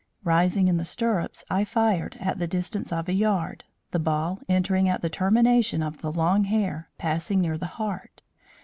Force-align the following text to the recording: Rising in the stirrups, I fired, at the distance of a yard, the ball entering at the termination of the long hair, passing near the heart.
Rising 0.23 0.67
in 0.67 0.77
the 0.77 0.83
stirrups, 0.83 1.45
I 1.47 1.63
fired, 1.63 2.17
at 2.19 2.39
the 2.39 2.47
distance 2.47 2.91
of 2.91 3.07
a 3.07 3.13
yard, 3.13 3.65
the 3.91 3.99
ball 3.99 4.39
entering 4.49 4.89
at 4.89 5.01
the 5.03 5.11
termination 5.11 5.83
of 5.83 6.01
the 6.01 6.11
long 6.11 6.45
hair, 6.45 6.89
passing 6.97 7.39
near 7.39 7.55
the 7.59 7.67
heart. 7.77 8.23